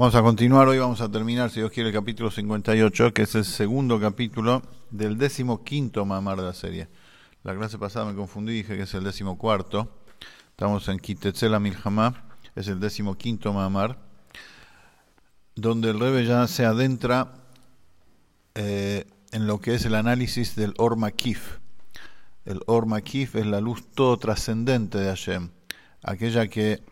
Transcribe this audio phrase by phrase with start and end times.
[0.00, 3.34] Vamos a continuar, hoy vamos a terminar, si Dios quiere, el capítulo 58, que es
[3.34, 6.88] el segundo capítulo del décimo quinto mamar de la serie.
[7.42, 9.94] La clase pasada me confundí, dije que es el décimo cuarto.
[10.52, 12.24] Estamos en Kitetzela Milhamá,
[12.56, 13.98] es el décimo quinto mamar,
[15.54, 17.34] donde el Rebe ya se adentra
[18.54, 21.58] eh, en lo que es el análisis del Or Makif.
[22.46, 25.50] El Or Makif es la luz todo trascendente de Hashem,
[26.02, 26.82] aquella que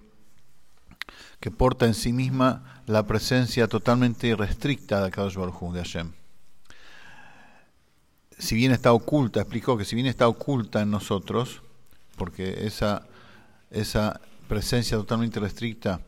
[1.41, 6.12] que porta en sí misma la presencia totalmente irrestricta de Kadosh Baruj de Hashem.
[8.38, 11.60] Si bien está oculta, explicó que si bien está oculta en nosotros,
[12.16, 13.02] porque esa,
[13.70, 16.01] esa presencia totalmente restricta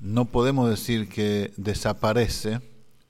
[0.00, 2.60] no podemos decir que desaparece,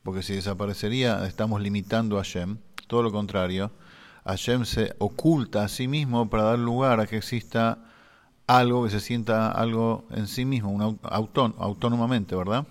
[0.03, 3.71] porque si desaparecería estamos limitando a Hashem, todo lo contrario,
[4.27, 7.79] Hashem se oculta a sí mismo para dar lugar a que exista
[8.47, 12.67] algo que se sienta algo en sí mismo, un autónomamente, ¿verdad?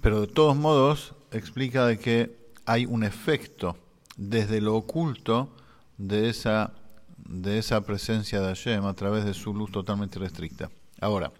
[0.00, 3.76] Pero de todos modos explica de que hay un efecto
[4.16, 5.54] desde lo oculto
[5.96, 6.72] de esa,
[7.18, 10.70] de esa presencia de Hashem a través de su luz totalmente restricta.
[11.00, 11.32] Ahora,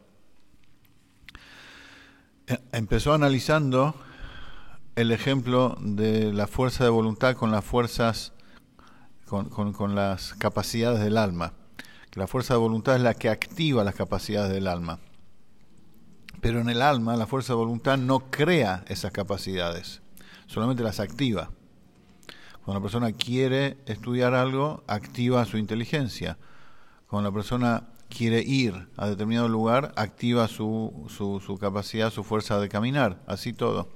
[2.47, 3.95] e, empezó analizando
[4.97, 8.33] el ejemplo de la fuerza de voluntad con las fuerzas,
[9.27, 11.53] con las capacidades del alma
[12.11, 14.99] que la fuerza de voluntad es la que activa las capacidades del alma.
[16.41, 20.03] Pero en el alma la fuerza de voluntad no crea esas capacidades,
[20.47, 21.51] solamente las activa.
[22.65, 26.37] Cuando la persona quiere estudiar algo, activa su inteligencia.
[27.09, 32.69] Cuando la persona quiere ir a determinado lugar, activa su, su, capacidad, su fuerza de
[32.69, 33.89] caminar, así todo.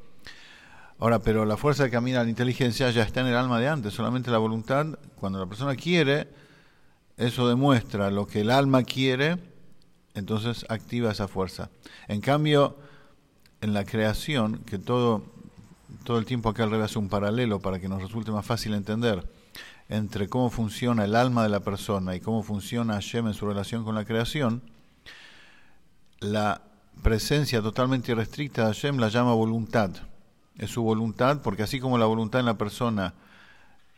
[0.99, 3.93] Ahora, pero la fuerza de caminar, la inteligencia ya está en el alma de antes,
[3.93, 6.29] solamente la voluntad, cuando la persona quiere,
[7.17, 9.37] eso demuestra lo que el alma quiere,
[10.15, 11.71] entonces activa esa fuerza.
[12.09, 12.77] En cambio,
[13.61, 15.23] en la creación, que todo,
[16.05, 19.27] todo el tiempo acá al hace un paralelo para que nos resulte más fácil entender
[19.89, 23.85] entre cómo funciona el alma de la persona y cómo funciona Hashem en su relación
[23.85, 24.63] con la creación,
[26.21, 26.63] la
[27.03, 29.91] presencia totalmente irrestricta de Hashem la llama voluntad.
[30.57, 33.15] Es su voluntad, porque así como la voluntad en la persona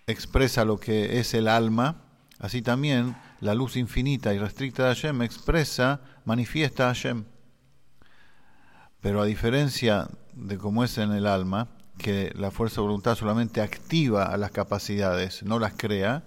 [0.07, 2.05] expresa lo que es el alma,
[2.39, 7.25] Así también la luz infinita y restricta de Hashem expresa, manifiesta a Hashem.
[9.01, 11.69] Pero a diferencia de cómo es en el alma,
[11.99, 16.25] que la fuerza de voluntad solamente activa a las capacidades, no las crea,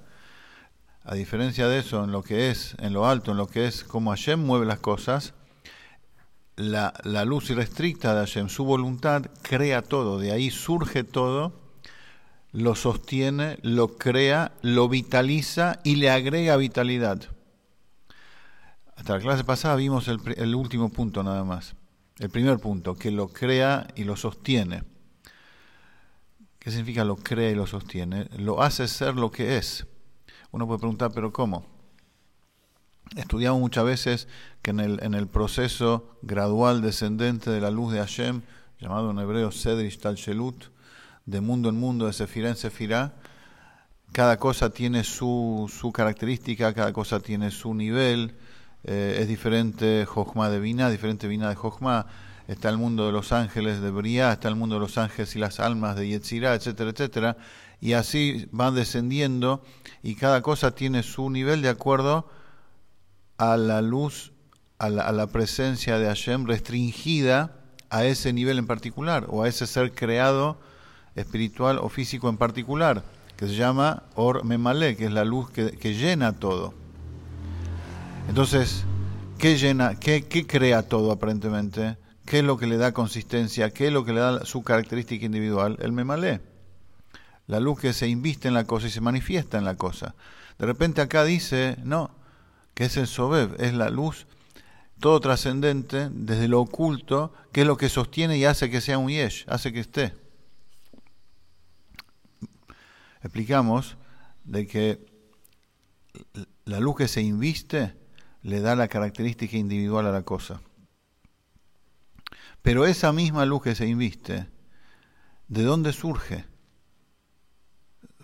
[1.03, 3.83] a diferencia de eso, en lo que es, en lo alto, en lo que es
[3.83, 5.33] cómo Hashem mueve las cosas,
[6.55, 11.66] la, la luz irrestricta de Hashem, su voluntad, crea todo, de ahí surge todo
[12.57, 17.21] lo sostiene, lo crea, lo vitaliza y le agrega vitalidad.
[18.95, 21.75] Hasta la clase pasada vimos el, último punto nada más.
[22.17, 24.83] El primer punto, que lo crea y lo sostiene.
[26.57, 28.27] ¿Qué significa lo crea y lo sostiene?
[28.39, 29.85] Lo hace ser lo que es.
[30.49, 31.63] Uno puede preguntar, ¿pero cómo?
[33.15, 34.27] Estudiamos muchas veces
[34.63, 38.41] que en el, en el proceso gradual descendente de la luz de Hashem,
[38.79, 40.75] llamado en hebreo Sedrish Tal Shelut,
[41.27, 43.13] de mundo en mundo, de sefirá en sefirá,
[44.13, 48.33] cada cosa tiene su, su característica, cada cosa tiene su nivel,
[48.85, 52.07] eh, es diferente Jochma de Vina, diferente Vina de Jochma,
[52.47, 55.39] está el mundo de los ángeles de Briá, está el mundo de los ángeles y
[55.39, 57.37] las almas de Yetzirah, etcétera, etcétera,
[57.81, 59.61] y así van descendiendo
[60.01, 62.29] y cada cosa tiene su nivel de acuerdo
[63.37, 64.31] a la luz,
[64.79, 67.59] a la, a la presencia de Hashem restringida
[67.89, 70.57] a ese nivel en particular o a ese ser creado
[71.17, 73.03] espiritual o físico en particular,
[73.35, 76.73] que se llama Or Memale, que es la luz que, llena todo.
[78.29, 78.85] Entonces,
[79.37, 81.97] ¿qué llena, qué, qué crea todo aparentemente?
[82.25, 83.71] ¿Qué es lo que le da consistencia?
[83.71, 85.77] ¿Qué es lo que le da su característica individual?
[85.81, 86.41] El Memalé.
[87.47, 90.15] La luz que se inviste en la cosa y se manifiesta en la cosa.
[90.59, 92.11] De repente acá dice, no,
[92.73, 94.27] que es el Sobev, es la luz
[94.99, 99.09] todo trascendente, desde lo oculto, que es lo que sostiene y hace que sea un
[99.09, 100.13] Yesh, hace que esté
[103.21, 103.97] explicamos
[104.43, 105.05] de que
[106.65, 107.95] la luz que se inviste
[108.41, 110.61] le da la característica individual a la cosa.
[112.61, 114.47] Pero esa misma luz que se inviste,
[115.47, 116.45] ¿de dónde surge?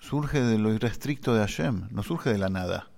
[0.02, 2.90] Surge de lo irrestricto de Hashem, no surge de la nada.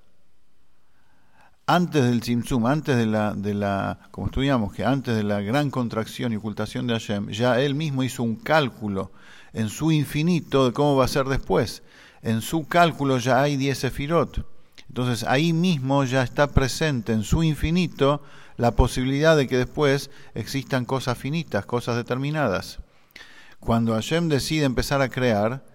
[1.67, 5.71] Antes del Tzimtzum, antes de la, de la, como estudiamos, que antes de la gran
[5.71, 9.11] contracción y ocultación de Hashem, ya él mismo hizo un cálculo
[9.55, 11.81] en su infinito de cómo va a ser después.
[12.21, 14.45] En su cálculo ya hay 10 sefirot.
[14.87, 18.21] Entonces ahí mismo ya está presente en su infinito
[18.57, 22.79] la posibilidad de que después existan cosas finitas, cosas determinadas.
[23.59, 25.65] Cuando Hashem decide empezar a crear,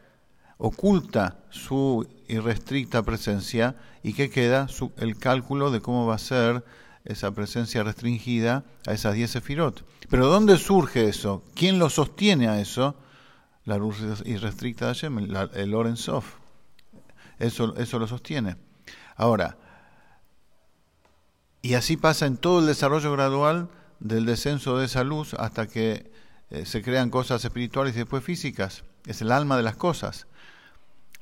[0.58, 4.68] oculta su irrestricta presencia y que queda
[4.98, 6.64] el cálculo de cómo va a ser
[7.04, 9.84] esa presencia restringida a esas 10 sefirot.
[10.10, 11.42] Pero ¿dónde surge eso?
[11.54, 12.94] ¿Quién lo sostiene a eso?
[13.70, 15.18] La luz irrestricta de Hashem,
[15.54, 16.38] el Oren Sof.
[17.38, 18.56] Eso, eso lo sostiene.
[19.14, 19.58] Ahora,
[21.62, 23.68] y así pasa en todo el desarrollo gradual
[24.00, 26.10] del descenso de esa luz hasta que
[26.50, 28.82] eh, se crean cosas espirituales y después físicas.
[29.06, 30.26] Es el alma de las cosas.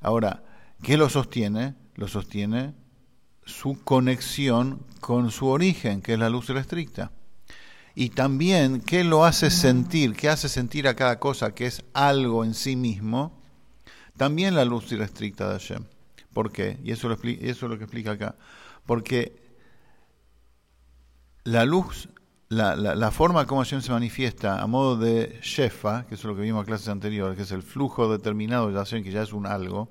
[0.00, 0.42] Ahora,
[0.82, 1.74] ¿qué lo sostiene?
[1.96, 2.74] Lo sostiene
[3.44, 7.10] su conexión con su origen, que es la luz restricta.
[8.00, 10.14] Y también, ¿qué lo hace sentir?
[10.14, 13.32] ¿Qué hace sentir a cada cosa que es algo en sí mismo?
[14.16, 15.84] También la luz irrestricta de Hashem.
[16.32, 16.78] ¿Por qué?
[16.84, 18.36] Y eso, lo eso es lo que explica acá.
[18.86, 19.42] Porque
[21.42, 22.08] la luz,
[22.48, 26.42] la, la, forma como Hashem se manifiesta a modo de Shefa, que es lo que
[26.42, 29.44] vimos en clases anteriores, que es el flujo determinado de Hashem, que ya es un
[29.44, 29.88] algo,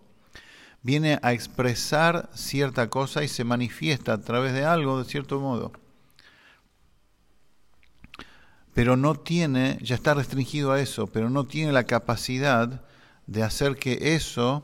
[0.81, 5.73] viene a expresar cierta cosa y se manifiesta a través de algo de cierto modo.
[8.77, 12.83] Pero no tiene, ya está restringido a eso, pero no tiene la capacidad
[13.25, 14.63] de hacer que eso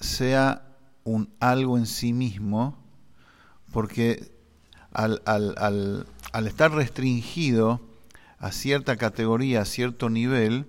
[0.00, 2.76] sea un algo en sí mismo,
[3.72, 4.32] porque
[4.92, 6.04] al,
[6.44, 7.80] estar restringido
[8.40, 10.68] a cierta categoría, a cierto nivel,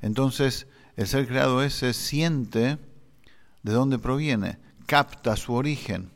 [0.00, 2.78] entonces el ser creado ese siente
[3.62, 4.56] de dónde proviene,
[4.86, 6.15] capta su origen.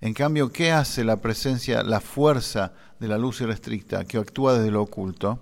[0.00, 4.70] En cambio, ¿qué hace la presencia, la fuerza de la luz irrestricta que actúa desde
[4.70, 5.38] lo oculto?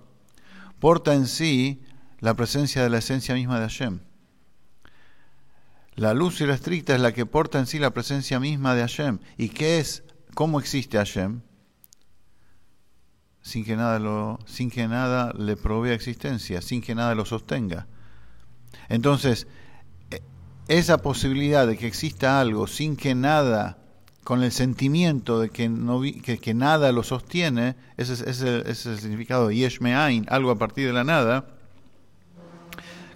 [0.79, 1.81] Porta en sí
[2.19, 3.99] la presencia de la esencia misma de Hashem.
[5.95, 9.19] La luz irrestricta es la que porta en sí la presencia misma de Hashem.
[9.37, 10.03] ¿Y qué es?
[10.33, 11.41] ¿Cómo existe Hashem?
[13.41, 17.87] Sin que nada, lo, sin que nada le provea existencia, sin que nada lo sostenga.
[18.89, 19.47] Entonces,
[20.11, 20.21] e,
[20.67, 23.77] esa posibilidad de que exista algo sin que nada,
[24.29, 30.51] con el sentimiento de que, nada lo sostiene, ese es, el, significado de Yeshmeain, algo
[30.51, 31.47] a partir de la nada,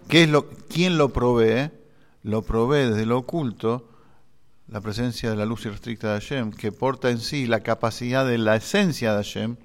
[0.10, 0.30] ¿qué es
[0.69, 1.69] ¿quién lo provee?
[2.24, 3.88] Lo provee desde lo oculto
[4.68, 8.39] la presencia de la luz irrestricta de Hashem, que porta en sí la capacidad de
[8.39, 9.57] la esencia de Hashem,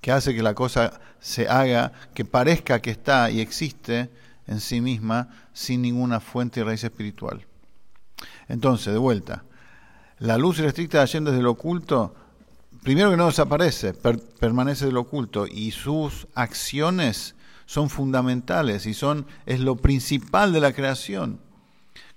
[0.00, 4.08] que hace que la cosa se haga, que parezca que está y existe,
[4.46, 7.44] en sí misma sin ninguna fuente y raíz espiritual.
[8.46, 9.42] Entonces, de vuelta,
[10.18, 12.14] la luz restricta de Hashem desde lo oculto,
[12.82, 17.34] primero que no desaparece, permanece de lo oculto y sus acciones
[17.66, 21.40] son fundamentales y son es lo principal de la creación.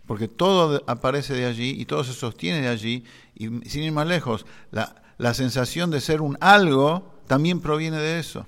[0.06, 3.04] Porque todo aparece de allí y todo se sostiene de allí
[3.36, 8.20] y sin ir más lejos, la, la sensación de ser un algo también proviene de
[8.20, 8.48] eso.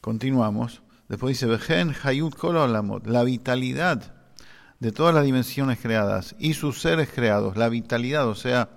[0.00, 0.82] Continuamos.
[1.08, 2.34] Después dice, Vejen Hayut
[3.04, 4.15] la vitalidad
[4.80, 8.68] de todas las dimensiones creadas y sus seres creados, la vitalidad, o sea,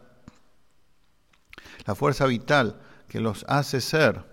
[1.86, 4.24] la fuerza vital que los hace ser,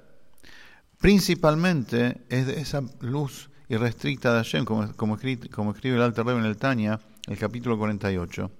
[0.99, 6.47] principalmente es de esa luz irrestricta de Hashem, como, como, escribe, el Alter Rebbe en
[6.47, 8.51] el Tanya, el capítulo 48.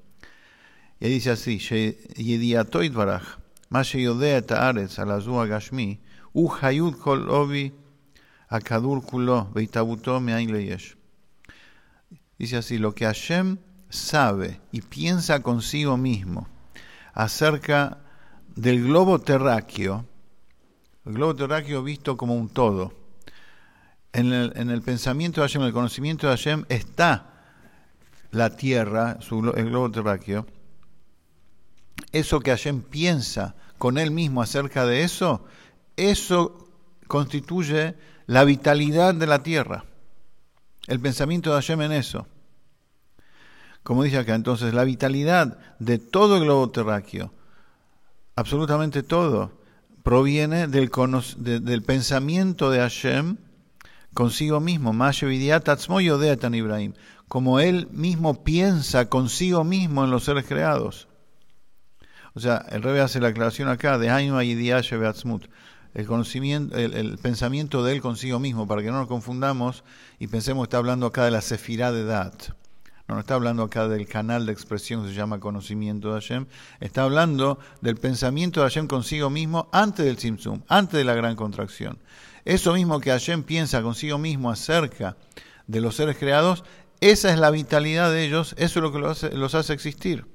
[0.99, 3.39] Y dice así, Yediatoit baraj,
[3.69, 6.01] Masheyodea ta'aretz alazua gashmi,
[6.33, 7.73] u hayut kol obi
[8.49, 9.51] Akadur Kulo,
[12.39, 16.49] Dice así, lo que Hashem sabe y piensa consigo mismo
[17.15, 17.99] acerca
[18.55, 20.05] del globo terráqueo,
[21.07, 22.93] el globo terráqueo visto como un todo,
[24.13, 27.33] en el, en el pensamiento de Hashem, en el conocimiento de Hashem está
[28.31, 30.47] la tierra, el globo terráqueo,
[32.13, 35.45] eso que Hashem piensa con él mismo acerca de eso,
[35.97, 36.69] eso
[37.07, 37.95] constituye
[38.27, 39.85] la vitalidad de la tierra.
[40.87, 42.27] El pensamiento de Hashem en eso.
[43.83, 47.33] Como dice acá, entonces, la vitalidad de todo el globo terráqueo,
[48.35, 49.61] absolutamente todo,
[50.03, 50.91] proviene del,
[51.39, 53.37] del pensamiento de Hashem
[54.15, 54.93] consigo mismo.
[56.53, 56.95] Ibrahim.
[57.29, 61.09] Como él mismo piensa consigo mismo en los seres creados.
[62.35, 65.47] O sea, el rey hace la aclaración acá de Ainu Beatzmut
[65.97, 69.83] el conocimiento, el, pensamiento de él consigo mismo, para que no nos confundamos
[70.19, 72.35] y pensemos que está hablando acá de la sefirá de edad.
[73.09, 76.47] No, está hablando acá del canal de expresión que se llama conocimiento de Hashem.
[76.81, 81.35] Está hablando del pensamiento de Hashem consigo mismo antes del Simsum, antes de la gran
[81.35, 81.99] contracción.
[82.45, 85.17] Eso mismo que Hashem piensa consigo mismo acerca
[85.67, 86.63] de los seres creados,
[87.01, 90.27] esa es la vitalidad de ellos, eso es lo que los hace, los hace existir.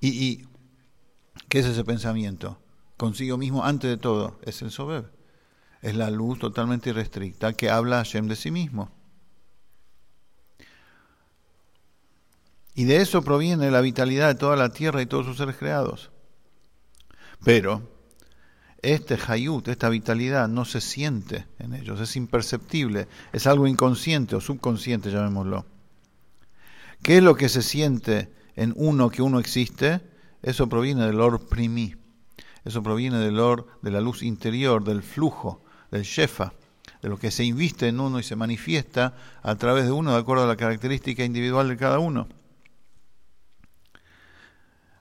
[0.00, 0.46] ¿Y,
[1.48, 2.58] qué es ese pensamiento?
[3.00, 5.10] Consigo mismo, antes de todo, es el sober.
[5.80, 8.90] Es la luz totalmente irrestricta que habla Hashem de sí mismo.
[12.74, 16.10] Y de eso proviene la vitalidad de toda la tierra y todos sus seres creados.
[17.42, 17.88] Pero
[18.82, 24.42] este hayut, esta vitalidad, no se siente en ellos, es imperceptible, es algo inconsciente o
[24.42, 25.64] subconsciente, llamémoslo.
[27.02, 30.02] ¿Qué es lo que se siente en uno que uno existe?
[30.42, 31.94] Eso proviene del or primí,
[32.64, 36.52] eso proviene del or de la luz interior, del flujo, del shefa,
[37.02, 40.18] de lo que se inviste en uno y se manifiesta a través de uno de
[40.18, 42.28] acuerdo a la característica individual de cada uno.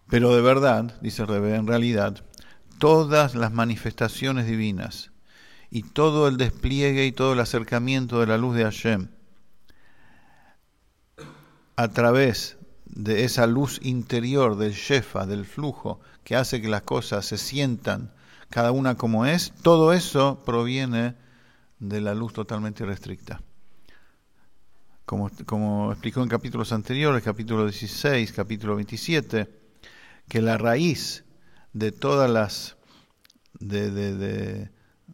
[0.07, 2.23] Pero de verdad, dice Rebe, en realidad,
[2.79, 5.11] todas las manifestaciones divinas
[5.69, 9.09] y todo el despliegue y todo el acercamiento de la luz de Hashem
[11.79, 12.57] a través
[12.99, 18.11] de esa luz interior del Shefa, del flujo, que hace que las cosas se sientan
[18.49, 21.15] cada una como es, todo eso proviene
[21.79, 23.41] de la luz totalmente restricta.
[25.05, 29.47] Como, como explicó en capítulos anteriores, capítulo 16, capítulo 27,
[30.27, 31.23] que la raíz
[31.71, 32.75] de todas las
[33.61, 34.69] de, de,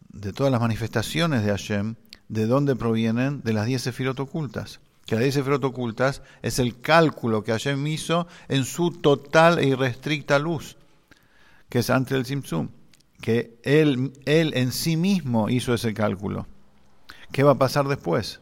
[0.08, 1.94] de, todas las manifestaciones de Hashem,
[2.28, 4.80] de dónde provienen, de las diez sefirot ocultas.
[5.06, 9.68] Que las diez sefirot ocultas es el cálculo que Hashem hizo en su total e
[9.68, 10.76] irrestricta luz,
[11.68, 12.68] que es ante el Simsum.
[13.20, 16.46] Que él, él en sí mismo hizo ese cálculo.
[17.32, 18.40] ¿Qué va a pasar después?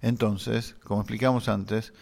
[0.00, 1.92] Entonces, como explicamos antes,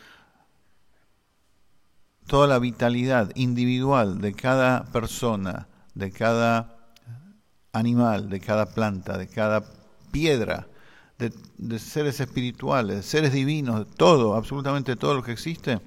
[2.26, 6.76] toda la vitalidad individual de cada persona, de cada
[7.72, 9.64] animal, de cada planta, de cada
[10.12, 10.68] piedra,
[11.20, 15.80] de, seres espirituales, seres divinos, de todo, absolutamente todo lo que existe,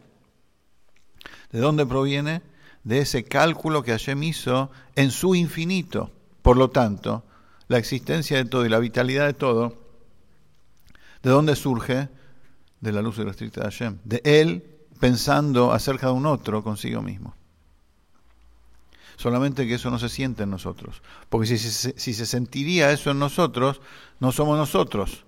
[1.51, 2.41] ¿de dónde proviene?
[2.83, 6.11] De ese cálculo que Hashem hizo en su infinito.
[6.41, 7.23] Por lo tanto,
[7.67, 9.77] la existencia de todo y la vitalidad de todo,
[11.23, 12.09] ¿de dónde surge?
[12.81, 13.97] De la luz irrestricta de Hashem.
[14.03, 14.63] De Él
[14.99, 17.35] pensando acerca de un otro consigo mismo.
[19.17, 21.01] Solamente que eso no se siente en nosotros.
[21.29, 23.81] Porque si, si, se sentiría eso en nosotros,
[24.19, 25.25] no somos nosotros.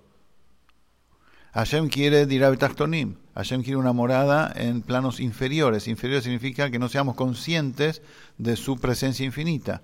[1.54, 3.16] Hashem quiere dirabetachtonim.
[3.34, 5.88] Hashem quiere una morada en planos inferiores.
[5.88, 8.02] Inferiores significa que no seamos conscientes
[8.38, 9.82] de su presencia infinita.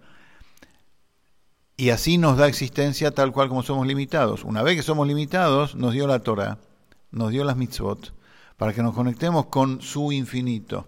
[1.77, 4.45] Y así nos da existencia tal cual como somos limitados.
[4.45, 6.59] Una vez que somos limitados, nos dio la Torah,
[7.11, 8.13] nos dio las mitzvot,
[8.57, 10.87] para que nos conectemos con su infinito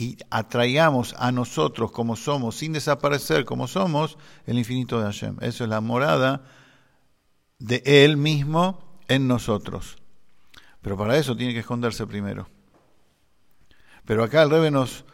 [0.00, 4.16] y atraigamos a nosotros como somos, sin desaparecer como somos,
[4.46, 5.36] el infinito de Hashem.
[5.42, 6.42] Eso es la morada
[7.58, 9.98] de Él mismo en nosotros.
[10.80, 12.48] Pero para eso tiene que esconderse primero.
[14.06, 15.04] Pero acá el Rebe nos,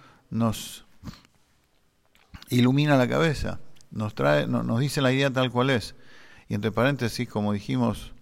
[2.48, 3.58] ilumina la cabeza,
[3.90, 5.96] nos, trae, nos dice la idea tal cual es.
[6.48, 8.12] Y entre paréntesis, como dijimos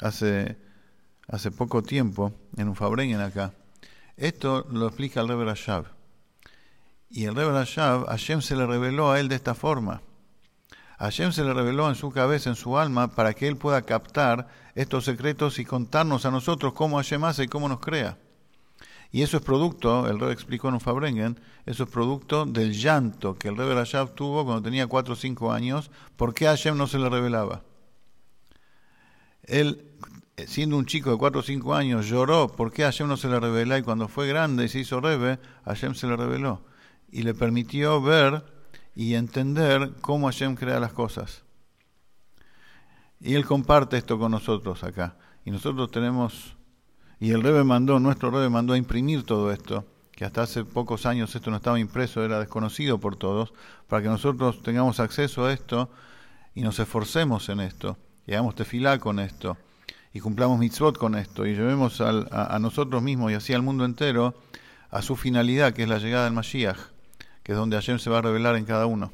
[0.00, 0.56] hace
[1.28, 3.52] hace poco tiempo en un Fabrengen acá.
[4.16, 5.93] Esto lo explica el Rebbe Rashab.
[7.10, 10.02] Y el Rebbe Rashab, Hashem se le reveló a él de esta forma.
[10.98, 14.48] Hashem se le reveló en su cabeza, en su alma, para que él pueda captar
[14.74, 18.18] estos secretos y contarnos a nosotros cómo Hashem hace y cómo nos crea.
[19.10, 23.48] Y eso es producto, el Rebbe explicó en un eso es producto del llanto que
[23.48, 27.08] el Rebbe Rashab tuvo cuando tenía 4 o 5 años, porque Hashem no se le
[27.08, 27.62] revelaba.
[29.44, 29.92] Él
[30.48, 33.76] siendo un chico de 4 o 5 años, lloró porque Hashem no se le reveló
[33.78, 36.62] y cuando fue grande y se hizo rebe, Hashem se le reveló
[37.14, 38.44] y le permitió ver
[38.96, 41.44] y entender cómo Hashem crea las cosas.
[43.20, 45.16] Y él comparte esto con nosotros acá.
[45.44, 46.56] Y nosotros tenemos,
[47.20, 51.06] y el Rebe mandó, nuestro Rebe mandó a imprimir todo esto, que hasta hace pocos
[51.06, 53.52] años esto no estaba impreso, era desconocido por todos,
[53.86, 55.90] para que nosotros tengamos acceso a esto
[56.52, 59.56] y nos esforcemos en esto, y hagamos tefilá con esto
[60.12, 64.34] y cumplamos mitzvot con esto y llevemos a, nosotros mismos y así al mundo entero
[64.90, 66.93] a su finalidad, que es la llegada del Mashiach,
[67.44, 69.12] que es donde Hashem se va a revelar en cada uno.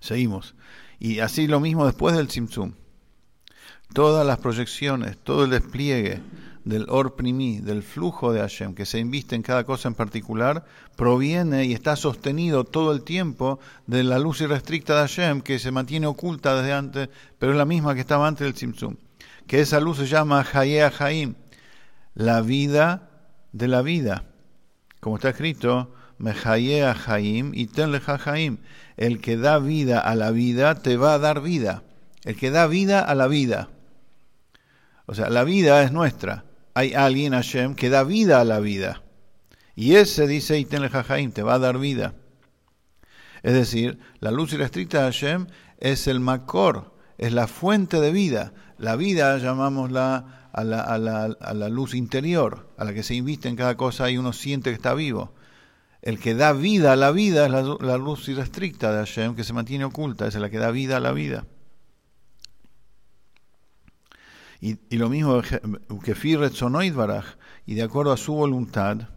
[0.00, 0.54] Seguimos.
[0.98, 2.72] Y así lo mismo después del Tzimtzum.
[3.92, 6.20] Todas las proyecciones, todo el despliegue
[6.64, 10.64] del Or Primi, del flujo de Hashem, que se inviste en cada cosa en particular,
[10.96, 15.70] proviene y está sostenido todo el tiempo de la luz irrestricta de Hashem, que se
[15.70, 18.96] mantiene oculta desde antes, pero es la misma que estaba antes del Tzimtzum.
[19.46, 21.34] Que esa luz se llama Hayea Haim,
[22.14, 23.08] la vida
[23.52, 24.24] de la vida.
[25.00, 28.18] Como está escrito, Mehayea Haim y Tenleja.
[28.96, 31.82] El que da vida a la vida te va a dar vida.
[32.24, 33.68] El que da vida a la vida.
[35.06, 36.44] O sea, la vida es nuestra
[36.78, 39.02] hay alguien, Hashem, que da vida a la vida.
[39.74, 42.14] Y ese dice Iten Jajaim, te va a dar vida.
[43.42, 45.48] Es decir, la luz irrestricta de Hashem
[45.80, 48.52] es el Makor, es la fuente de vida.
[48.78, 53.16] La vida, llamámosla a la, a, la, a la, luz interior, a la que se
[53.16, 55.32] inviste en cada cosa y uno siente que está vivo.
[56.02, 59.44] El que da vida a la vida es la, la luz irrestricta de Hashem, que
[59.44, 61.44] se mantiene oculta, es la que da vida a la vida.
[64.60, 65.40] Y, lo mismo
[67.66, 69.08] y de acuerdo a su voluntad,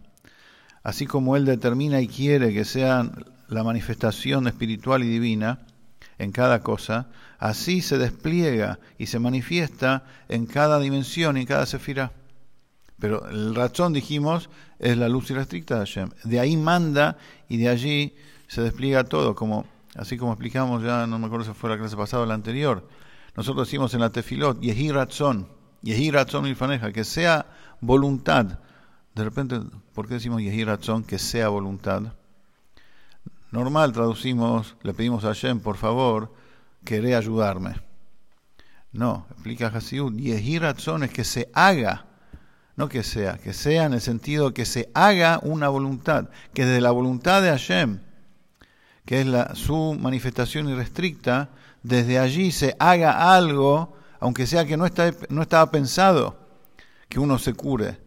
[0.84, 3.10] así como Él determina y quiere que sea
[3.48, 5.66] la manifestación espiritual y divina
[6.18, 7.08] en cada cosa,
[7.38, 12.12] así se despliega y se manifiesta en cada dimensión y en cada sefirá.
[13.00, 14.48] Pero el razón, dijimos,
[14.82, 16.10] es la luz irrestricta de Hashem.
[16.24, 17.16] De ahí manda
[17.48, 18.14] y de allí
[18.48, 21.96] se despliega todo, como así como explicamos ya, no me acuerdo si fue la clase
[21.96, 22.86] pasada o la anterior.
[23.36, 25.48] Nosotros decimos en la tefilot, Yehi Ratzon,
[25.82, 27.46] Yehi Ratzon Ilfaneja, que sea
[27.80, 28.58] voluntad.
[29.14, 29.60] De repente,
[29.94, 32.02] ¿por qué decimos Yehi Ratzon, que sea voluntad?
[33.52, 36.34] Normal traducimos, le pedimos a Hashem, por favor,
[36.84, 37.76] queré ayudarme.
[38.92, 42.06] No, explica Hasiud, Yehi Ratzon es que se haga,
[42.76, 46.80] no que sea, que sea en el sentido que se haga una voluntad, que desde
[46.80, 48.00] la voluntad de Hashem,
[49.04, 51.50] que es la, su manifestación irrestricta,
[51.82, 56.38] desde allí se haga algo, aunque sea que no, está, no estaba pensado
[57.08, 57.98] que uno se cure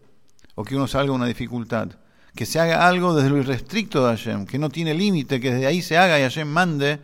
[0.55, 1.89] o que uno salga de una dificultad.
[2.33, 5.67] Que se haga algo desde lo irrestricto de Hashem, que no tiene límite, que desde
[5.67, 6.99] ahí se haga y Hashem mande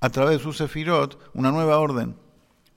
[0.00, 2.16] a través de su sefirot una nueva orden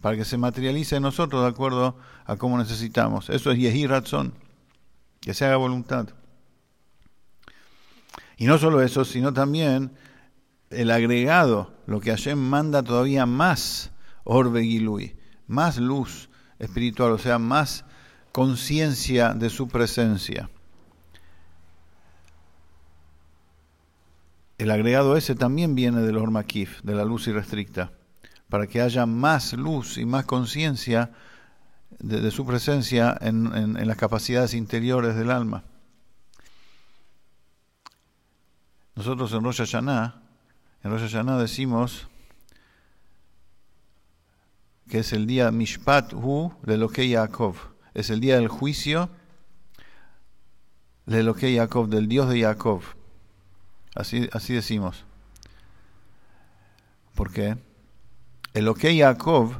[0.03, 1.95] para que se materialice en nosotros de acuerdo
[2.25, 3.29] a cómo necesitamos.
[3.29, 4.33] Eso es Yehi Ratzon,
[5.21, 6.09] que se haga voluntad.
[8.35, 9.93] Y no solo eso, sino también
[10.71, 13.91] el agregado, lo que Hashem manda todavía más
[14.25, 15.15] Orbe Gilui,
[15.47, 16.29] más luz
[16.59, 17.85] espiritual, o sea, más
[18.33, 20.49] conciencia de su presencia.
[24.57, 27.93] El agregado ese también viene del Ormakif, de la luz irrestricta,
[28.53, 31.09] para que haya más luz y más conciencia
[31.97, 35.63] de, su presencia en, las capacidades interiores del alma.
[38.93, 40.21] Nosotros en Rosh Hashanah
[40.83, 42.07] en Rosh Hashanah decimos
[44.87, 47.55] que es el día Mishpat Hu de lo que Yaakov.
[47.95, 49.09] Es el día del juicio
[51.07, 52.83] de lo que Yaakov, del Dios de Jacob.
[53.95, 55.05] Así, así decimos.
[57.15, 57.57] ¿Por qué?
[58.53, 59.53] El ok Jacob,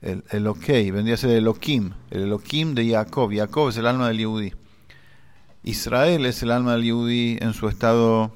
[0.00, 3.30] el, el ok, vendría a ser el Elohim, el Elohim de Jacob.
[3.34, 4.52] Jacob es el alma del Yehudi.
[5.64, 8.32] Israel es el alma del Yehudi en su estado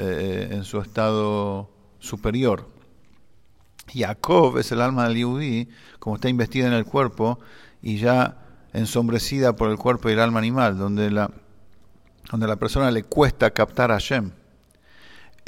[0.00, 2.68] eh, en su estado superior.
[3.92, 7.40] Jacob es el alma del Yehudi, como está investida en el cuerpo
[7.82, 8.36] y ya
[8.72, 11.32] ensombrecida por el cuerpo y el alma animal, donde la,
[12.30, 14.30] donde la persona le cuesta captar a Hashem.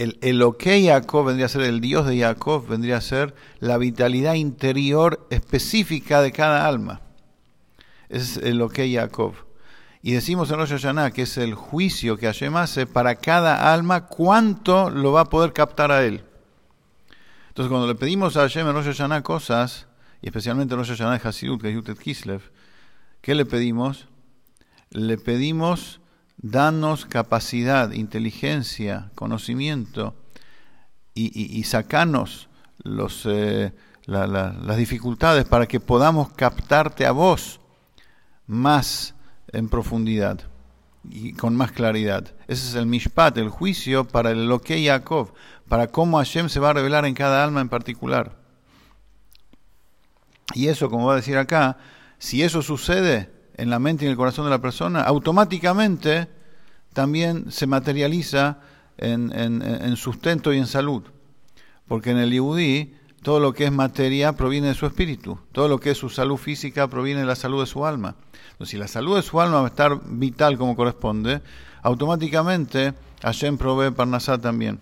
[0.00, 4.32] El Eloque Jacob vendría a ser el Dios de Jacob, vendría a ser la vitalidad
[4.32, 7.02] interior específica de cada alma.
[8.08, 9.34] Es el Eloque Jacob.
[10.00, 14.88] Y decimos en Rosh que es el juicio que Hashem hace para cada alma, cuánto
[14.88, 16.24] lo va a poder captar a él.
[17.48, 19.86] Entonces, cuando le pedimos a Hashem en Rosh Hashanah cosas,
[20.22, 22.40] y especialmente en Rosh Hashanah de Hasidut, que es Yutet Kislev,
[23.20, 24.08] ¿qué le pedimos?
[24.92, 25.99] Le pedimos
[26.42, 30.14] danos capacidad, inteligencia, conocimiento
[31.14, 32.48] y, sacanos
[33.26, 33.72] eh,
[34.06, 37.60] la, la, las dificultades para que podamos captarte a vos
[38.46, 39.14] más
[39.52, 40.40] en profundidad
[41.08, 42.34] y con más claridad.
[42.48, 45.34] Ese es el Mishpat, el juicio para el Loque Yaakov,
[45.68, 48.38] para cómo Hashem se va a revelar en cada alma en particular.
[50.54, 51.78] Y eso, como va a decir acá,
[52.18, 56.28] si eso sucede en la mente y en el corazón de la persona, automáticamente
[56.92, 58.58] también se materializa
[58.96, 61.02] en, en, en sustento y en salud.
[61.86, 65.78] Porque en el Yehudí todo lo que es materia proviene de su espíritu, todo lo
[65.78, 68.16] que es su salud física proviene de la salud de su alma.
[68.52, 71.42] Entonces, si la salud de su alma va a estar vital como corresponde,
[71.82, 74.80] automáticamente Hashem provee Parnasá también.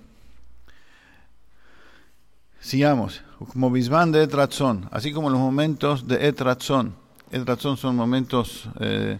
[2.61, 6.95] Sigamos, como de Etratzón, así como los momentos de Etratzón.
[7.31, 9.19] Etratzón son momentos eh,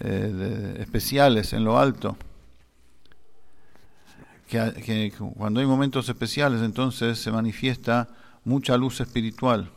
[0.00, 2.16] eh, especiales en lo alto.
[4.48, 8.08] Que, cuando hay momentos especiales, entonces se manifiesta
[8.44, 9.70] mucha luz espiritual.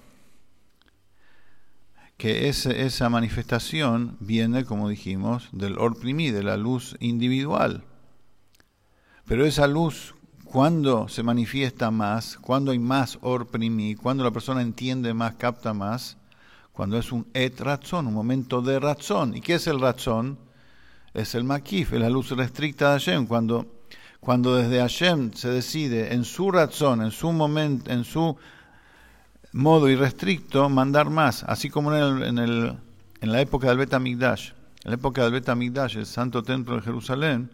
[2.17, 7.83] Que esa manifestación viene, como dijimos, del orprimí, de la luz individual.
[9.25, 10.13] Pero esa luz,
[10.43, 16.17] cuando se manifiesta más, cuando hay más orprimí, cuando la persona entiende más, capta más,
[16.75, 19.35] cuando es un et razón, un momento de razón.
[19.35, 20.37] ¿Y qué es el razón?
[21.15, 23.65] es el Makif, es la luz restricta de Hashem, cuando,
[24.19, 28.37] cuando desde Hashem se decide en su razón, en su momento, en su
[29.53, 32.77] modo irrestricto, mandar más, así como en, el, en, el,
[33.21, 34.01] en la época del Bet En
[34.83, 37.49] la época del Bet el santo templo de Jerusalén,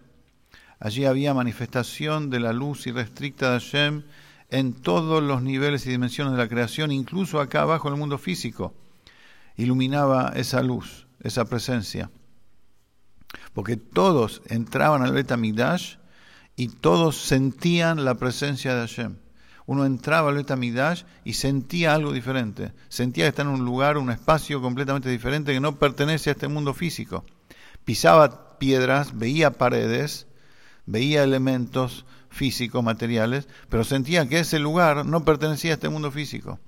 [0.80, 4.04] allí había manifestación de la luz irrestricta de Hashem
[4.50, 8.18] en todos los niveles y dimensiones de la creación, incluso acá abajo en el mundo
[8.18, 8.74] físico.
[9.56, 12.10] Iluminaba esa luz, esa presencia
[13.54, 15.96] porque todos entraban al Betamigdash
[16.56, 19.18] y todos sentían la presencia de Hashem.
[19.66, 24.12] Uno entraba al Betamigdash y sentía algo diferente, sentía que está en un lugar, un
[24.12, 27.26] espacio completamente diferente que no pertenece a este mundo físico.
[27.86, 30.28] Pisaba piedras, veía paredes,
[30.86, 36.60] veía elementos físicos, materiales, pero sentía que ese lugar no pertenecía a este mundo físico.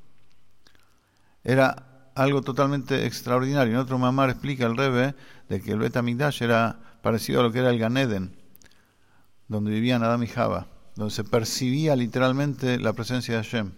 [1.43, 3.73] Era algo totalmente extraordinario.
[3.73, 5.15] En otro mamar explica el Rebe
[5.49, 8.36] de que el Betamigdash era parecido a lo que era el Ganeden,
[9.47, 13.71] donde vivían Adam y Java, donde se percibía literalmente la presencia de Hashem.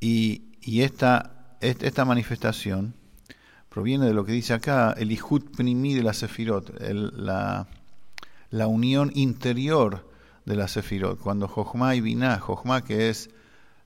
[0.00, 2.94] Y, esta, esta manifestación
[3.68, 7.66] proviene de lo que dice acá, el Ihut Pnimi de la Sefirot, la,
[8.50, 10.08] la unión interior
[10.46, 11.18] de la Sefirot.
[11.18, 13.30] Cuando Jochma y Binah, Jochma que es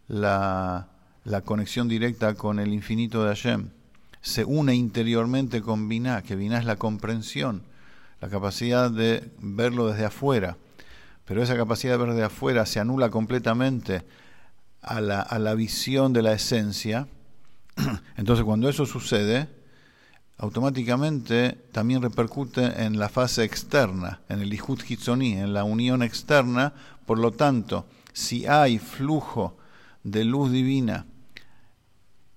[0.06, 0.88] la,
[1.24, 3.70] la, conexión directa con el infinito de Hashem,
[4.20, 7.62] se une interiormente con Binah, que Binah es la comprensión,
[8.20, 10.58] la capacidad de verlo desde afuera.
[11.24, 14.04] Pero esa capacidad de ver desde afuera se anula completamente
[14.82, 17.08] a la, a la visión de la esencia.
[18.16, 19.48] Entonces cuando eso sucede,
[20.40, 26.72] automáticamente también repercute en la fase externa, en el Ihud Hitzoni, en la unión externa.
[27.04, 29.58] Por lo tanto, si hay flujo
[30.02, 31.04] de luz divina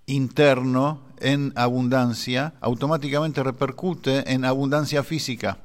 [0.06, 5.60] interno en abundancia, automáticamente repercute en abundancia física,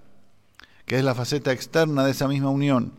[0.87, 2.93] que es la faceta externa de esa misma unión.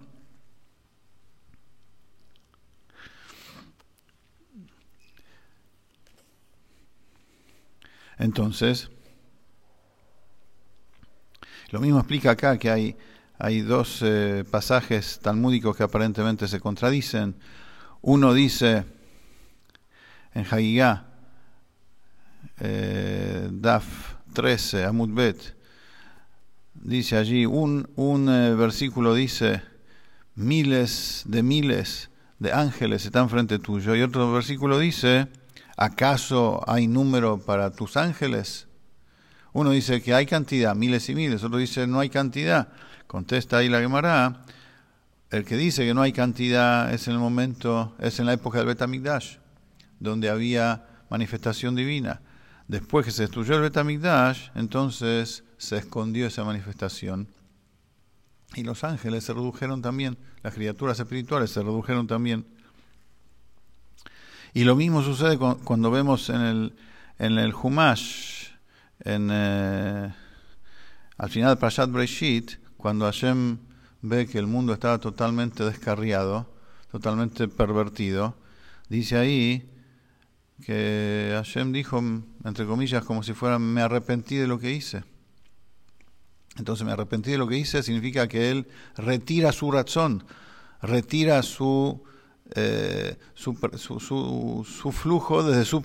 [8.17, 8.89] Entonces,
[11.71, 12.95] lo mismo explica acá que hay,
[13.38, 17.36] hay dos eh, pasajes talmúdicos que aparentemente se contradicen.
[18.01, 18.86] Uno dice
[20.34, 21.05] en Hagigá,
[22.60, 25.55] eh, Daf 13, Amud Bet,
[26.73, 29.62] dice allí, un, un eh, versículo dice,
[30.36, 35.27] miles de miles de ángeles están frente tuyo, y otro versículo dice,
[35.77, 38.68] ¿acaso hay número para tus ángeles?
[39.53, 42.69] Uno dice que hay cantidad, miles y miles, otro dice no hay cantidad.
[43.07, 44.45] Contesta ahí la Gemara,
[45.31, 48.59] el que dice que no hay cantidad es en el momento, es en la época
[48.59, 49.38] del Betamigdash,
[49.99, 52.21] donde había manifestación divina.
[52.67, 57.27] Después que se destruyó el Betamigdash, entonces se escondió esa manifestación.
[58.55, 62.45] Y los ángeles se redujeron también, las criaturas espirituales se redujeron también.
[64.53, 66.75] Y lo mismo sucede cuando vemos en el,
[67.19, 68.38] en el Humash,
[69.01, 70.13] en, eh,
[71.17, 73.57] al final de Prashat Breshit, cuando Hashem
[74.01, 76.49] ve que el mundo estaba totalmente descarriado,
[76.91, 78.35] totalmente pervertido,
[78.89, 79.69] dice ahí
[80.65, 81.99] que Hashem dijo,
[82.43, 85.03] entre comillas, como si fuera, me arrepentí de lo que hice.
[86.57, 90.25] Entonces, me arrepentí de lo que hice significa que él retira su razón,
[90.81, 92.03] retira su,
[92.55, 95.81] eh, su, su, su, flujo desde su,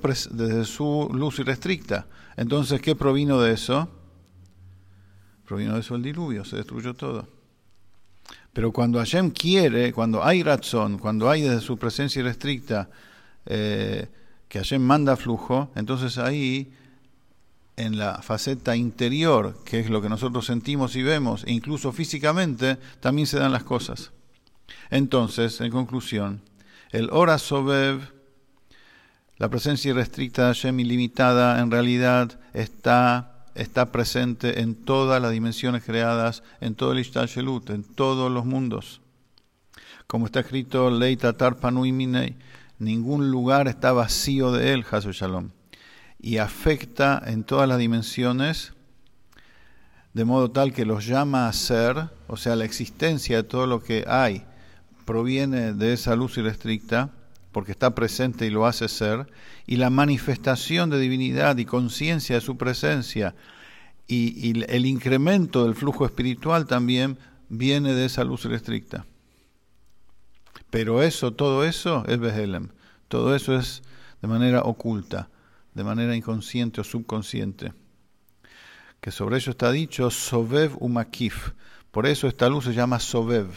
[0.64, 2.06] su luz irrestricta.
[2.36, 3.88] Entonces, ¿qué provino de eso?
[5.46, 7.28] Provino de eso el diluvio, se destruyó todo.
[8.52, 12.88] Pero cuando Hashem quiere, cuando hay razón, cuando hay desde su presencia irrestricta
[13.46, 14.08] eh,
[14.48, 16.72] que Hashem manda flujo, entonces ahí
[17.76, 23.26] en la faceta interior, que es lo que nosotros sentimos y vemos, incluso físicamente, también
[23.26, 24.12] se dan las cosas.
[24.90, 26.40] Entonces, en conclusión,
[26.92, 28.14] el Ora Sobev
[29.36, 35.82] la presencia irrestricta de Hashem ilimitada en realidad está, está presente en todas las dimensiones
[35.82, 39.00] creadas, en todo el Ishtashelut, en todos los mundos.
[40.06, 42.36] Como está escrito, Leita Tarpanui Minei,
[42.78, 45.50] ningún lugar está vacío de él, Hasu Shalom,
[46.20, 48.72] y afecta en todas las dimensiones,
[50.12, 53.82] de modo tal que los llama a ser, o sea, la existencia de todo lo
[53.82, 54.46] que hay
[55.04, 57.12] proviene de esa luz irrestricta
[57.54, 59.28] porque está presente y lo hace ser,
[59.64, 63.36] y la manifestación de divinidad y conciencia de su presencia
[64.08, 67.16] y, el incremento del flujo espiritual también
[67.48, 69.06] viene de esa luz restricta.
[70.68, 72.70] Pero eso, todo eso es Behelem,
[73.08, 73.82] todo eso es
[74.20, 75.30] de manera oculta.
[75.74, 77.72] de manera inconsciente o subconsciente.
[79.00, 81.50] Que sobre ello está dicho Sovev Umakif.
[81.90, 83.48] Por eso esta luz se llama Sovev,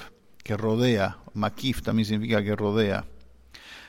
[0.47, 1.17] que rodea.
[1.33, 3.05] Makif también significa que rodea.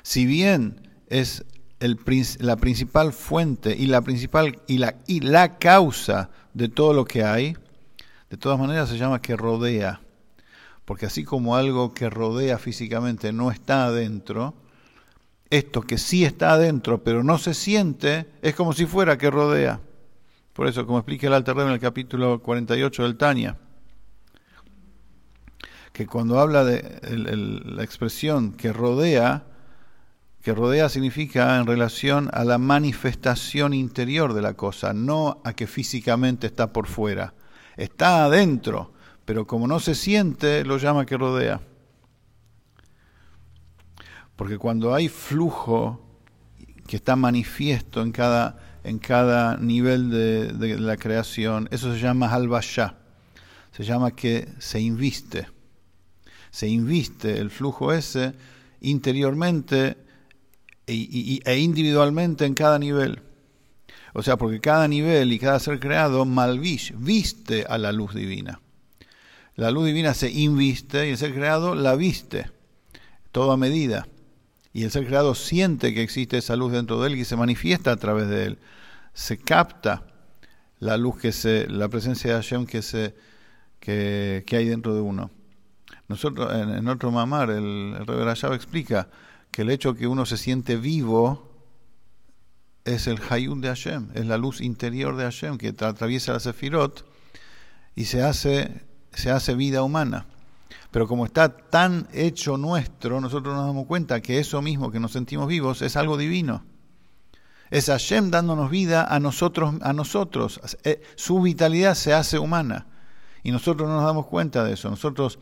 [0.03, 1.45] Si bien es
[1.81, 1.99] el,
[2.41, 7.23] la principal fuente y la principal y la, y la causa de todo lo que
[7.25, 7.57] hay,
[8.29, 10.01] de todas maneras se llama que rodea.
[10.85, 14.55] Porque así como algo que rodea físicamente no está adentro,
[15.51, 19.81] esto que sí está adentro pero no se siente, es como si fuera que rodea.
[20.55, 23.57] Por eso, como explica el Alter en el capítulo 48 del Tania,
[25.99, 27.01] que cuando habla de
[27.65, 29.43] la expresión que rodea,
[30.41, 35.67] que rodea significa en relación a la manifestación interior de la cosa, no a que
[35.67, 37.35] físicamente está por fuera.
[37.77, 38.93] Está adentro,
[39.25, 41.63] pero como no se siente, lo llama que rodea.
[44.37, 46.01] Porque cuando hay flujo
[46.87, 52.99] que está manifiesto en cada, en cada nivel de, la creación, eso se llama halvashá.
[53.73, 55.58] Se llama que se inviste.
[56.51, 58.35] Se inviste el flujo ese
[58.81, 59.97] interiormente
[60.87, 63.21] e, e, individualmente en cada nivel.
[64.15, 68.61] O sea, porque cada nivel y cada ser creado malvish, viste a la luz divina.
[69.55, 72.51] La luz divina se inviste y el ser creado la viste,
[73.33, 74.07] toda medida.
[74.73, 77.93] Y el ser creado siente que existe esa luz dentro de él y se manifiesta
[77.93, 78.59] a través de él.
[79.15, 80.05] Se capta
[80.79, 83.15] la luz que se, la presencia de Hashem que, se,
[83.81, 85.31] que, hay dentro de uno.
[86.09, 89.09] Nosotros, en, otro mamar, el, el Rey explica
[89.51, 91.49] que el hecho que uno se siente vivo
[92.85, 97.05] es el Hayun de Hashem, es la luz interior de Hashem que atraviesa la Sefirot
[97.95, 100.27] y se hace, se hace vida humana.
[100.91, 105.13] Pero como está tan hecho nuestro, nosotros nos damos cuenta que eso mismo que nos
[105.13, 106.65] sentimos vivos es algo divino.
[107.71, 110.61] Es Hashem dándonos vida a nosotros, a nosotros.
[110.85, 112.87] Eh, su vitalidad se hace humana.
[113.43, 114.89] Y nosotros no nos damos cuenta de eso.
[114.89, 115.39] Nosotros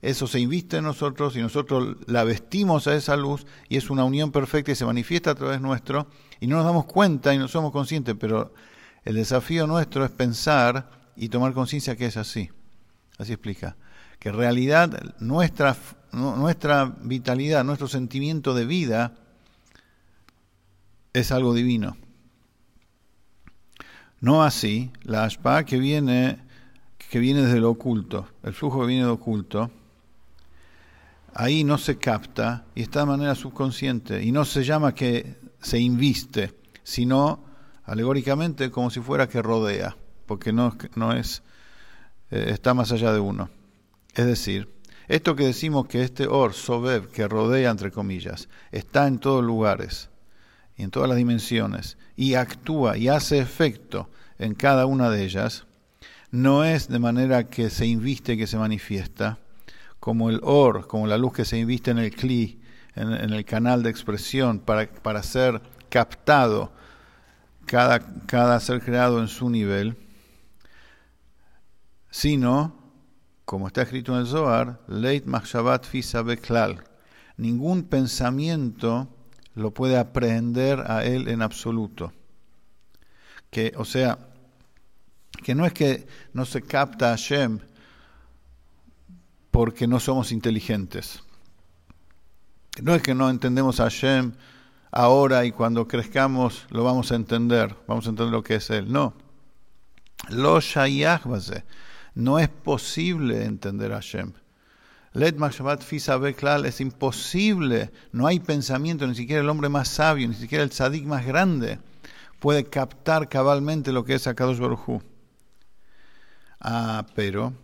[0.00, 4.04] eso se inviste en nosotros y nosotros la vestimos a esa luz y es una
[4.04, 6.06] unión perfecta y se manifiesta a través nuestro
[6.38, 8.54] y no nos damos cuenta y no somos conscientes, pero
[9.04, 12.50] el desafío nuestro es pensar y tomar conciencia que es así.
[13.18, 13.76] Así explica.
[14.20, 15.76] Que en realidad nuestra,
[16.12, 19.14] nuestra vitalidad, nuestro sentimiento de vida
[21.12, 21.96] es algo divino.
[24.20, 26.38] No así la ashpa que viene,
[27.10, 29.70] que viene desde lo oculto, el flujo que viene de oculto,
[31.38, 35.78] ahí no se capta y está de manera subconsciente y no se llama que se
[35.78, 37.44] inviste, sino
[37.84, 39.96] alegóricamente como si fuera que rodea,
[40.26, 41.44] porque no, no es,
[42.32, 43.50] eh, está más allá de uno.
[44.16, 44.68] Es decir,
[45.06, 50.10] esto que decimos que este or, sobev, que rodea entre comillas, está en todos lugares
[50.76, 55.66] y en todas las dimensiones y actúa y hace efecto en cada una de ellas,
[56.32, 59.38] no es de manera que se inviste, que se manifiesta,
[60.00, 62.60] como el or, como la luz que se inviste en el cli,
[62.94, 66.72] en, el canal de expresión, para, para ser captado
[67.66, 69.96] cada, cada ser creado en su nivel,
[72.10, 72.74] sino,
[73.44, 76.82] como está escrito en el Zohar, Leit Machshavat Fisa Beklal,
[77.36, 79.08] ningún pensamiento
[79.54, 82.12] lo puede aprehender a él en absoluto.
[83.50, 84.18] Que, o sea,
[85.42, 87.60] que no es que no se capta a Hashem
[89.58, 91.24] porque no somos inteligentes.
[92.80, 94.34] No es que no entendemos a Hashem
[94.92, 98.92] ahora y cuando crezcamos lo vamos a entender, vamos a entender lo que es Él.
[98.92, 99.14] No.
[100.28, 100.60] Lo
[102.14, 104.32] No es posible entender a Hashem.
[105.12, 105.34] Let
[105.80, 106.20] Fisa
[106.64, 107.90] es imposible.
[108.12, 111.80] No hay pensamiento, ni siquiera el hombre más sabio, ni siquiera el tzadik más grande
[112.38, 115.02] puede captar cabalmente lo que es Akadosh Baruj
[116.60, 117.54] Ah, pero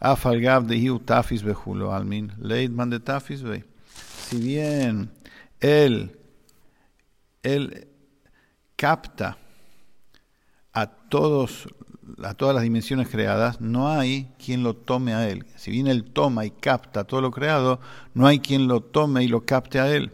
[0.00, 3.42] de tafis almin, leidman de tafis
[4.28, 5.10] Si bien
[5.60, 6.18] él,
[7.42, 7.88] él
[8.76, 9.38] capta
[10.72, 11.68] a todos
[12.22, 15.44] a todas las dimensiones creadas, no hay quien lo tome a él.
[15.56, 17.80] Si bien él toma y capta todo lo creado,
[18.14, 20.12] no hay quien lo tome y lo capte a él.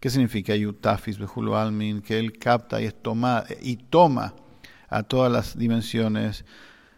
[0.00, 2.02] ¿Qué significa Yutafis Bejulo Almin?
[2.02, 4.34] Que él capta y, es toma, y toma
[4.88, 6.44] a todas las dimensiones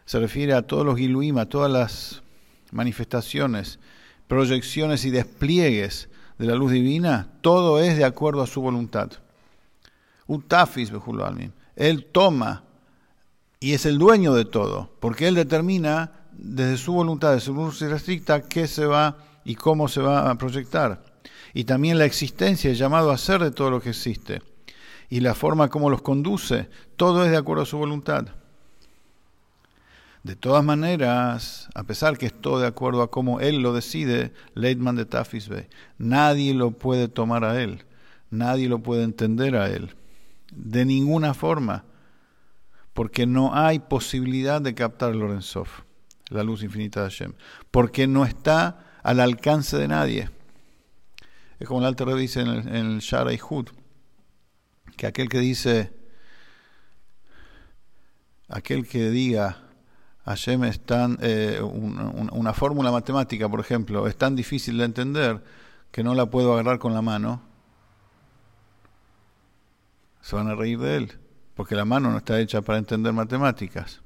[0.05, 2.23] se refiere a todos los Giluim, a todas las
[2.71, 3.79] manifestaciones,
[4.27, 9.11] proyecciones y despliegues de la luz divina, todo es de acuerdo a su voluntad.
[10.27, 10.91] Utafis
[11.77, 12.65] Él toma
[13.61, 17.81] y es el dueño de todo, porque él determina desde su voluntad, de su luz
[17.81, 21.05] restricta, qué se va y cómo se va a proyectar.
[21.55, 24.43] Y también la existencia, el llamado a ser de todo lo que existe.
[25.11, 28.29] y la forma como los conduce, todo es de acuerdo a su voluntad.
[30.23, 34.33] De todas maneras, a pesar que es todo de acuerdo a cómo él lo decide,
[34.55, 37.85] Leitman de Tafisbe, nadie lo puede tomar a él,
[38.31, 39.97] nadie lo puede entender a él,
[40.53, 41.85] de ninguna forma,
[42.93, 45.67] porque no hay posibilidad de captar Lorenzov,
[46.29, 47.33] la luz infinita de Hashem,
[47.73, 50.31] porque no está al alcance de nadie.
[51.59, 53.71] Es como el Alter dice en el, en el Shara y Hud,
[54.97, 55.93] que aquel que dice,
[58.49, 59.72] aquel que diga,
[60.25, 65.43] Hashem es tan, eh, una fórmula matemática, por ejemplo, es tan difícil de entender
[65.91, 67.43] que no la puedo agarrar con la mano,
[70.21, 71.19] se van a reír de él,
[71.55, 74.01] porque la mano no está hecha para entender matemáticas.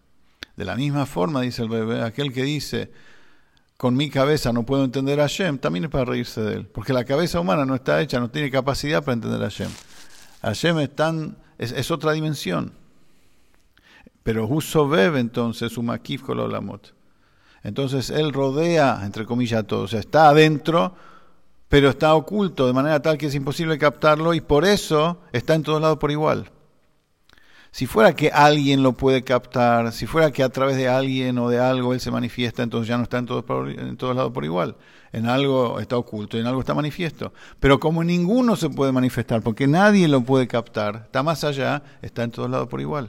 [0.56, 2.90] De la misma forma, dice el bebé, aquel que dice,
[3.76, 6.94] con mi cabeza no puedo entender a Hashem, también es para reírse de él, porque
[6.94, 9.70] la cabeza humana no está hecha, no tiene capacidad para entender a Hashem.
[10.40, 12.72] Hashem es, tan, es, otra dimensión.
[14.26, 16.92] Pero Husobev entonces, Umakif Kololamot.
[17.62, 19.82] Entonces él rodea, entre comillas, todo.
[19.82, 20.96] O sea, está adentro,
[21.68, 25.62] pero está oculto de manera tal que es imposible captarlo y por eso está en
[25.62, 26.50] todos lados por igual.
[27.70, 31.48] Si fuera que alguien lo puede captar, si fuera que a través de alguien o
[31.48, 33.44] de algo él se manifiesta, entonces ya no está en todos,
[34.16, 34.74] lados por igual.
[35.12, 37.32] En algo está oculto, en algo está manifiesto.
[37.60, 42.24] Pero como ninguno se puede manifestar, porque nadie lo puede captar, está más allá, está
[42.24, 43.08] en todos lados por igual.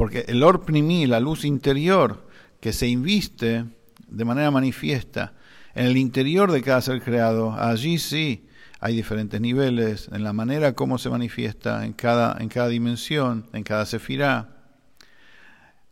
[0.00, 2.26] Porque el orpnimi, la luz interior
[2.58, 3.66] que se inviste
[4.08, 5.34] de manera manifiesta
[5.74, 8.48] en el interior de cada ser creado, allí sí
[8.80, 13.62] hay diferentes niveles en la manera como se manifiesta en cada, en cada dimensión, en
[13.62, 14.64] cada sefirá,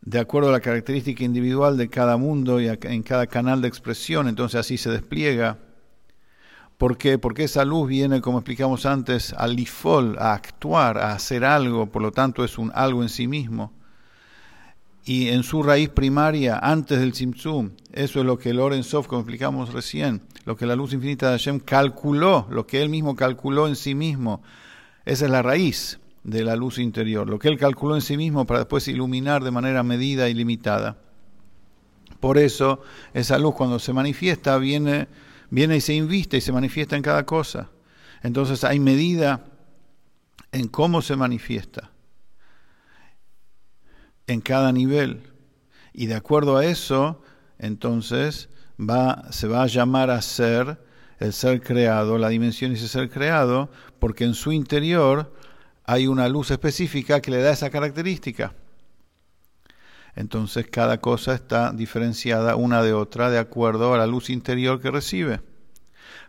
[0.00, 4.26] de acuerdo a la característica individual de cada mundo y en cada canal de expresión,
[4.26, 5.58] entonces así se despliega.
[6.78, 7.18] ¿Por qué?
[7.18, 12.00] Porque esa luz viene, como explicamos antes, al lifol, a actuar, a hacer algo, por
[12.00, 13.76] lo tanto es un algo en sí mismo
[15.08, 17.70] y en su raíz primaria, antes del Tzimtzum.
[17.94, 21.60] Eso es lo que Lorenzov, como explicamos recién, lo que la luz infinita de Hashem
[21.60, 24.42] calculó, lo que él mismo calculó en sí mismo.
[25.06, 28.44] Esa es la raíz de la luz interior, lo que él calculó en sí mismo
[28.44, 30.98] para después iluminar de manera medida y limitada.
[32.20, 32.82] Por eso,
[33.14, 35.08] esa luz cuando se manifiesta viene,
[35.48, 37.70] viene y se inviste y se manifiesta en cada cosa.
[38.22, 39.46] Entonces hay medida
[40.52, 41.92] en cómo se manifiesta
[44.28, 45.22] en cada nivel.
[45.92, 47.20] Y de acuerdo a eso,
[47.58, 50.78] entonces va, se va a llamar a ser
[51.18, 55.34] el ser creado, la dimensión ese ser creado, porque en su interior
[55.84, 58.54] hay una luz específica que le da esa característica.
[60.14, 64.90] Entonces cada cosa está diferenciada una de otra de acuerdo a la luz interior que
[64.90, 65.40] recibe.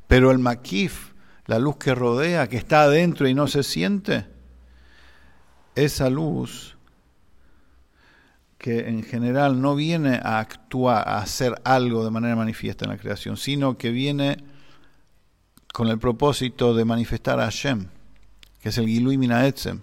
[0.07, 1.13] Pero el maquif,
[1.45, 4.25] la luz que rodea, que está adentro y no se siente,
[5.75, 6.78] esa luz
[8.59, 12.97] que en general no viene a actuar, a hacer algo de manera manifiesta en la
[12.97, 14.43] creación, sino que viene
[15.73, 17.87] con el propósito de manifestar a Hashem,
[18.61, 19.79] que es el Gilui Minaetzem.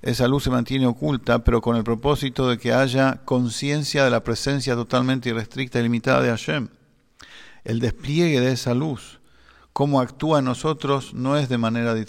[0.00, 4.24] Esa luz se mantiene oculta, pero con el propósito de que haya conciencia de la
[4.24, 6.68] presencia totalmente irrestricta y limitada de Hashem.
[7.64, 9.20] El despliegue de esa luz,
[9.74, 12.06] cómo actúa en nosotros, no es de manera de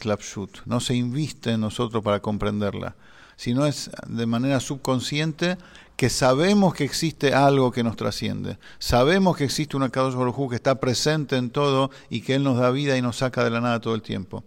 [0.65, 2.95] no se inviste en nosotros para comprenderla
[3.41, 5.57] sino es de manera subconsciente
[5.95, 8.59] que sabemos que existe algo que nos trasciende.
[8.77, 12.59] Sabemos que existe una Kadosh Baruj que está presente en todo y que Él nos
[12.59, 14.43] da vida y nos saca de la nada todo el tiempo.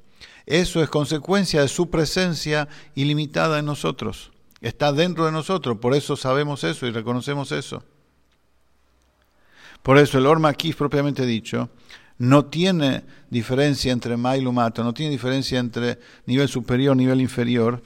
[0.46, 4.30] Eso es consecuencia de su presencia ilimitada en nosotros.
[4.60, 7.82] Está dentro de nosotros, por eso sabemos eso y reconocemos eso.
[9.82, 11.68] Por eso el Orma aquí propiamente dicho
[12.16, 17.82] no tiene diferencia entre Mailumato, no tiene diferencia entre nivel superior, nivel inferior,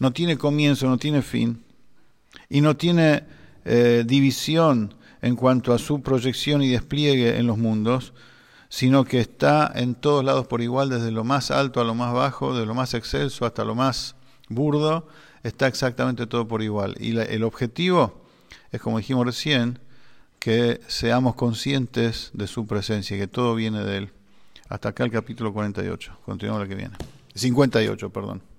[0.00, 1.62] no tiene comienzo, no tiene fin
[2.48, 3.22] y no tiene
[3.64, 8.14] eh, división en cuanto a su proyección y despliegue en los mundos,
[8.70, 12.14] sino que está en todos lados por igual, desde lo más alto a lo más
[12.14, 14.16] bajo, de lo más excelso hasta lo más
[14.48, 15.06] burdo,
[15.42, 16.96] está exactamente todo por igual.
[16.98, 18.24] Y el objetivo
[18.72, 19.78] es, como dijimos recién,
[20.38, 24.10] que seamos conscientes de su presencia, que todo viene de Él.
[24.70, 26.18] Hasta acá el capítulo 48.
[26.24, 26.96] Continuamos la que viene.
[27.34, 28.49] 58, perdón.